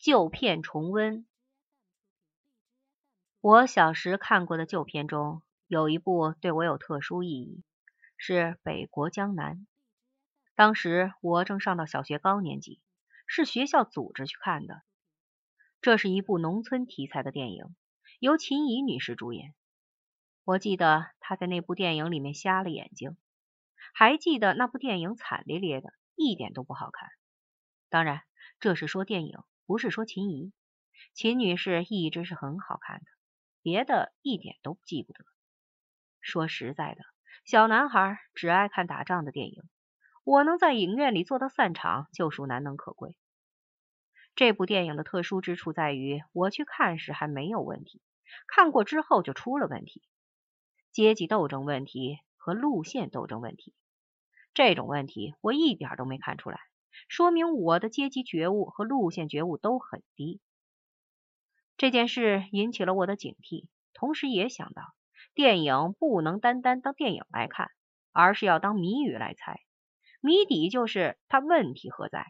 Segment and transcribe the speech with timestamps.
[0.00, 1.26] 旧片重温。
[3.42, 7.62] 我小时看过的旧片中，有一部对我有特殊意义，
[8.16, 8.32] 是
[8.62, 9.56] 《北国江南》。
[10.54, 12.80] 当时我正上到小学高年级，
[13.26, 14.80] 是学校组织去看的。
[15.82, 17.76] 这是一部农村题材的电影，
[18.20, 19.54] 由秦怡女士主演。
[20.44, 23.18] 我记得她在那部电影里面瞎了眼睛，
[23.92, 27.10] 还记得那部电影惨烈烈的，一点都不好看。
[27.90, 28.22] 当然，
[28.60, 29.38] 这是说电影，
[29.70, 30.52] 不是说秦怡。
[31.14, 33.04] 秦女士一直是很好看的。
[33.62, 35.24] 别的一点都记不得。
[36.20, 37.02] 说实在的，
[37.44, 39.62] 小男孩只爱看打仗的电影，
[40.24, 43.14] 我能在影院里做到散场，就属难能可贵。
[44.34, 48.02] 这部电影的特殊之处在于，我去看时还没有问题，
[48.48, 50.02] 看过之后就出了问题：
[50.90, 53.72] 阶级斗争问题和路线斗争问题。
[54.52, 56.58] 这种问题我一点都没看出来，
[57.08, 60.40] 说明我的阶级觉悟和路线觉悟都很低。
[61.76, 64.82] 这件事引起了我的警惕，同时也想到，
[65.34, 67.70] 电影不能单单当电影来看，
[68.12, 69.60] 而是要当谜语来猜。
[70.20, 72.26] 谜底就是它问题何在。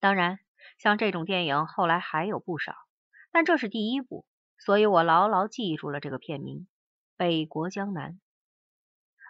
[0.00, 0.38] 当然，
[0.78, 2.74] 像这种电影后来还有不少，
[3.30, 4.24] 但这是第一部，
[4.58, 6.60] 所以我牢牢记住了这个片名
[7.16, 8.12] 《北国江南》。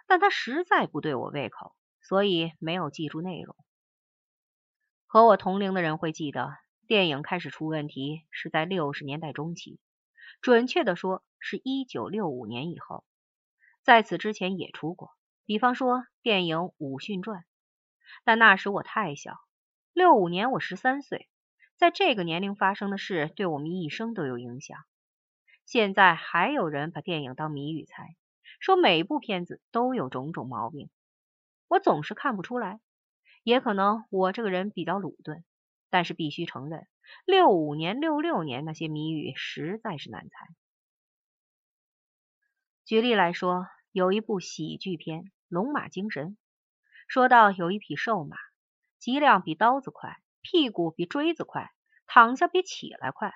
[0.07, 1.75] 但它实在不对我胃口，
[2.07, 3.55] 所以没有记住内容。
[5.05, 6.55] 和我同龄的人会记得。
[6.87, 9.79] 电影开始出问题是在六十年代中期，
[10.39, 13.03] 准确的说是一九六五年以后。
[13.81, 15.09] 在此之前也出过，
[15.47, 17.39] 比方说电影《武训传》，
[18.23, 19.39] 但那时我太小，
[19.93, 21.27] 六五年我十三岁，
[21.75, 24.77] 在这个年龄发生的事对我们一生都有影响。
[25.65, 28.15] 现在还有人把电影当谜语猜，
[28.59, 30.91] 说每部片子都有种种毛病，
[31.67, 32.79] 我总是看不出来，
[33.43, 35.43] 也可能我这个人比较鲁钝。
[35.91, 36.87] 但是必须承认，
[37.25, 40.47] 六五年、六六年那些谜语实在是难猜。
[42.83, 46.31] 举例来说，有一部喜剧片《龙马精神》，
[47.07, 48.35] 说到有一匹瘦马，
[48.99, 51.71] 脊梁比刀子快，屁股比锥子快，
[52.07, 53.33] 躺下比起来快。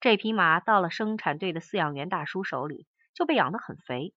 [0.00, 4.14] 这匹马到了生产队的饲养员大叔手里，就被养得很肥。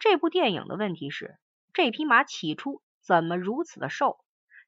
[0.00, 1.38] 这部电影的问题是，
[1.72, 4.18] 这匹马起初怎么如此的瘦？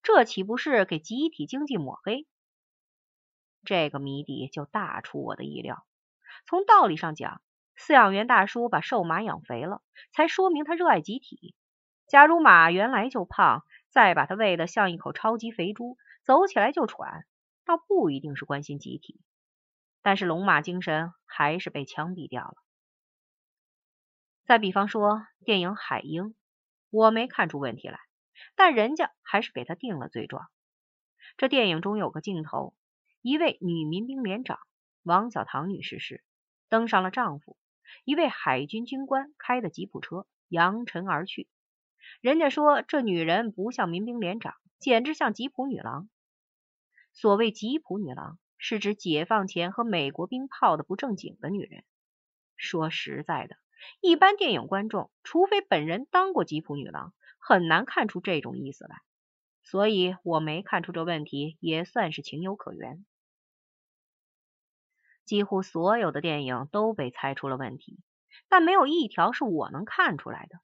[0.02, 2.26] 这岂不是给集体经济抹黑？
[3.64, 5.86] 这个谜底就大出我的意料。
[6.46, 7.40] 从道理上讲，
[7.76, 9.82] 饲养员大叔把瘦马养肥了，
[10.12, 11.54] 才说明他热爱集体。
[12.06, 17.24] 假如马原来就胖，再把它喂得像一口超级肥猪，走起来就喘，
[17.64, 19.20] 倒不一定是关心集体。
[20.02, 22.54] 但是龙马精神还是被枪毙掉了。
[24.44, 26.24] 再比方说电影《海鹰》，
[26.94, 27.98] 我没看出问题来。
[28.54, 30.46] 但人家还是给他定了罪状。
[31.36, 32.74] 这电影中有个镜头，
[33.20, 34.60] 一位女民兵连长
[35.02, 36.22] 王小棠女士是
[36.68, 37.56] 登上了丈夫
[38.04, 41.48] 一位海军军官开的吉普车，扬尘而去。
[42.20, 46.08] 人家说这女人不像民兵连长，简直像吉普女郎。
[47.12, 51.84] 所谓吉普女郎，是指解放前和美国兵泡的不正经的女人。
[52.56, 53.56] 说实在的，
[54.00, 57.12] 一般电影观众，除非本人当过吉普女郎。
[57.46, 59.02] 很难看出这种意思来，
[59.62, 63.04] 所以我没看出这问题，也算是情有可原。
[65.26, 68.00] 几乎所有的电影都被猜出了问题，
[68.48, 70.58] 但没有一条是我能看出来的。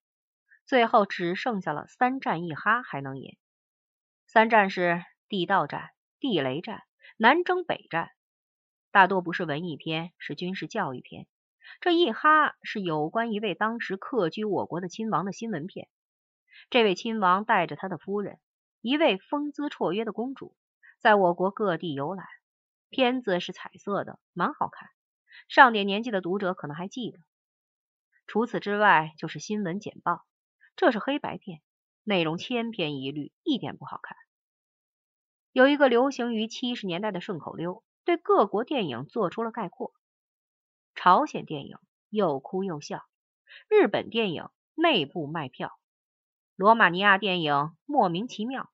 [0.65, 3.37] 最后只剩下了三战一哈还能演。
[4.27, 6.85] 三战是地道战、地雷战、
[7.19, 8.11] 南征北战，
[8.91, 11.27] 大多不是文艺片，是军事教育片。
[11.81, 15.89] 这一哈是有关一位当时客居我国的亲王的新闻片。
[16.69, 18.39] 这位亲王带着他的夫人，
[18.81, 20.55] 一位风姿绰约的公主，
[20.99, 22.27] 在我国各地游览。
[22.91, 24.89] 片子是彩色的，蛮好看。
[25.49, 27.19] 上点年纪的读者可能还记得。
[28.27, 30.25] 除此之外，就是新闻简报，
[30.77, 31.61] 这是黑白片，
[32.03, 34.17] 内容千篇一律，一点不好看。
[35.53, 39.95] 有一个流行于七十年代的顺口溜，对各国电影做出了概括：
[41.03, 41.79] 朝鲜电影
[42.11, 43.07] 又哭又笑，
[43.69, 45.73] 日本电影内部卖票。
[46.57, 48.71] 罗马尼亚电影莫名其妙，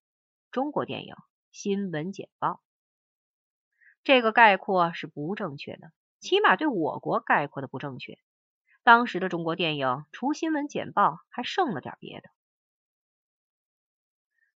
[0.50, 1.14] 中国电影
[1.52, 2.60] 新闻简报。
[4.02, 8.18] 这个概括是不正确的，起码对我国概括的不正确。
[8.82, 12.28] 当时的中国电影除新闻简报还剩了点别的。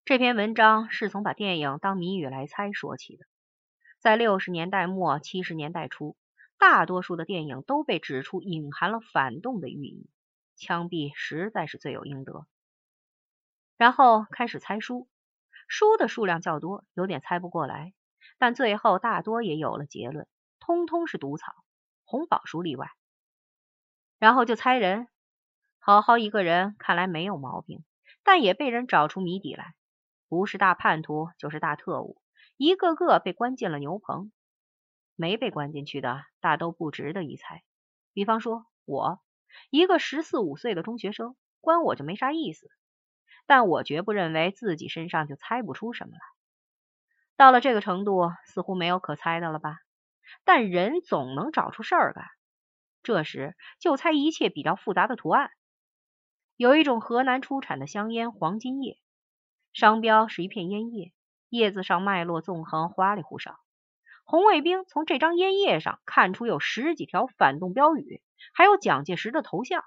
[0.06, 3.28] 这篇文章是从把电影当谜语来猜说起的。
[4.00, 6.18] 在六十年代末七十年代初，
[6.60, 10.10] 大多数的电影都被指出隐含了反动的寓意，
[10.58, 12.46] 枪毙实在是罪有应得。
[13.78, 15.08] 然后开始猜书，
[15.70, 17.94] 书的数量较多，有点猜不过来。
[18.38, 20.28] 但最后大多也有了结论，
[20.60, 21.54] 通通是毒草，
[22.04, 22.92] 红宝书例外。
[24.18, 25.08] 然后就猜人，
[25.80, 27.86] 好好一个人，看来没有毛病，
[28.24, 29.76] 但也被人找出谜底来，
[30.28, 32.22] 不是大叛徒就是大特务，
[32.58, 34.30] 一个个被关进了牛棚。
[35.20, 37.62] 没被关进去的，大都不值得一猜。
[38.14, 39.20] 比方说，我
[39.70, 42.72] 一个十四五岁的中学生，关我就没啥意思。
[43.46, 46.22] 但我绝不认为自己身上就猜不出什么来。
[47.36, 49.80] 到了这个程度，似乎没有可猜的了吧？
[50.46, 52.24] 但人总能找出事儿干。
[53.04, 55.52] 这时就猜一切比较复杂的图案。
[56.56, 58.98] 有一种河南出产的香烟，黄金叶，
[59.74, 61.12] 商标是一片烟叶，
[61.50, 63.60] 叶子上脉络纵横，花里胡哨。
[64.30, 68.22] 红卫兵从这张烟叶上看出有十几条反动标语，
[68.54, 69.84] 还有蒋介石的头像。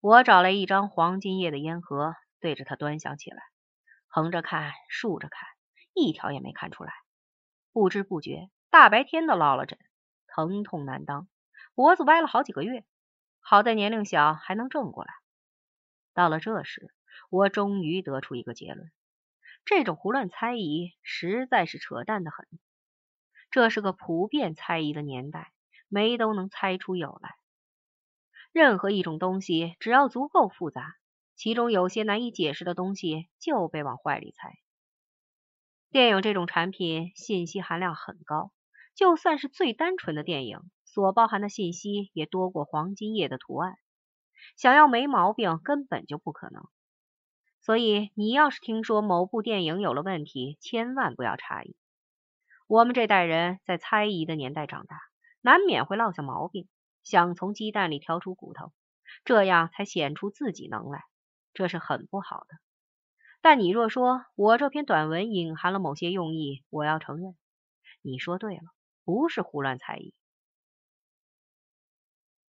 [0.00, 3.44] 我找来一张黄金叶的烟盒，对着它端详起来，
[4.08, 5.48] 横着看，竖着看，
[5.94, 6.92] 一条也没看出来。
[7.70, 9.78] 不知不觉，大白天的落了枕，
[10.26, 11.28] 疼痛难当，
[11.76, 12.84] 脖子歪了好几个月。
[13.38, 15.14] 好在年龄小，还能正过来。
[16.12, 16.92] 到了这时，
[17.30, 18.90] 我终于得出一个结论。
[19.66, 22.46] 这种胡乱猜疑实在是扯淡的很。
[23.50, 25.52] 这是个普遍猜疑的年代，
[25.88, 27.34] 没都能猜出有来。
[28.52, 30.94] 任何一种东西，只要足够复杂，
[31.34, 34.52] 其中有些难以解释的东西就被往坏里猜。
[35.90, 38.52] 电影这种产品，信息含量很高，
[38.94, 43.74] 就算是最单纯的电影，所包含的信息也多过黄金叶的图案。
[44.56, 46.68] 想要没毛病，根本就不可能。
[47.66, 51.74] 所以，你要是听说某部电影有了问题，千万不要诧异。
[52.68, 55.00] 我们这代人在猜疑的年代长大，
[55.40, 56.68] 难免会落下毛病，
[57.02, 58.72] 想从鸡蛋里挑出骨头，
[59.24, 61.02] 这样才显出自己能来，
[61.54, 62.56] 这是很不好的。
[63.40, 67.34] 但你若说我这篇短文隐含了某些用意，我要承认，
[68.00, 68.62] 你说对了，
[69.04, 70.14] 不是胡乱猜疑。